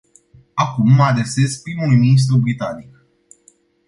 Acum 0.53 0.93
mă 0.93 1.03
adresez 1.03 1.55
primului 1.55 1.95
ministru 1.95 2.37
britanic. 2.37 3.05